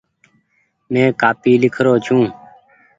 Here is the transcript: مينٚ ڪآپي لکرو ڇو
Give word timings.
مينٚ 0.91 1.15
ڪآپي 1.21 1.51
لکرو 1.61 1.93
ڇو 2.05 2.17